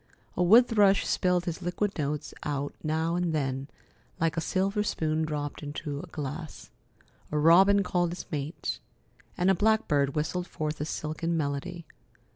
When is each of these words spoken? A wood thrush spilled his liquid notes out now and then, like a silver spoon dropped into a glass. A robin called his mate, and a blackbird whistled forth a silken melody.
A 0.35 0.41
wood 0.41 0.67
thrush 0.67 1.05
spilled 1.05 1.45
his 1.45 1.61
liquid 1.61 1.95
notes 1.99 2.33
out 2.41 2.73
now 2.81 3.15
and 3.15 3.35
then, 3.35 3.67
like 4.19 4.35
a 4.35 4.41
silver 4.41 4.81
spoon 4.81 5.25
dropped 5.25 5.61
into 5.61 5.99
a 5.99 6.07
glass. 6.07 6.71
A 7.31 7.37
robin 7.37 7.83
called 7.83 8.09
his 8.11 8.25
mate, 8.31 8.79
and 9.37 9.51
a 9.51 9.53
blackbird 9.53 10.15
whistled 10.15 10.47
forth 10.47 10.81
a 10.81 10.85
silken 10.85 11.37
melody. 11.37 11.85